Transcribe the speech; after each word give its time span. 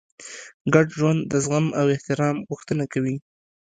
ګډ 0.73 0.87
ژوند 0.97 1.21
د 1.31 1.33
زغم 1.45 1.65
او 1.79 1.85
احترام 1.95 2.35
غوښتنه 2.49 2.83
کوي. 2.93 3.15